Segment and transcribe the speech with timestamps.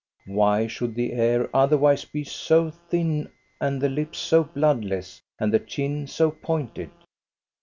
[0.25, 5.59] Why should the hair otherwise be so thin and the lips so bloodless and the
[5.59, 6.89] chin so pointed